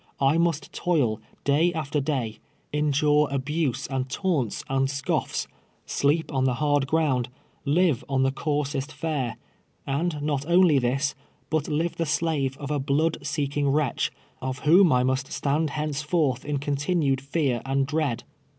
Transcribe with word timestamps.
I 0.19 0.39
must 0.39 0.73
toil 0.73 1.21
day 1.43 1.71
after 1.73 2.01
day, 2.01 2.39
endure 2.73 3.27
abuse 3.29 3.85
and 3.85 4.09
taunts 4.09 4.63
and 4.67 4.87
scoifs, 4.89 5.45
sleep 5.85 6.33
on 6.33 6.45
the 6.45 6.55
hard 6.55 6.87
ground, 6.87 7.29
live 7.65 8.03
on 8.09 8.23
the 8.23 8.31
coarsest 8.31 8.91
fare, 8.91 9.37
and 9.85 10.19
not 10.23 10.43
only 10.47 10.79
this, 10.79 11.13
but 11.51 11.67
live 11.67 11.97
the 11.97 12.07
slave 12.07 12.57
of 12.57 12.71
a 12.71 12.79
blood 12.79 13.19
seeking 13.21 13.69
wretch, 13.69 14.11
of 14.41 14.57
whom 14.65 14.91
I 14.91 15.03
must 15.03 15.31
stand 15.31 15.69
henceforth 15.69 16.45
in 16.45 16.57
continued 16.57 17.21
fear 17.21 17.61
and 17.63 17.85
dread. 17.85 18.23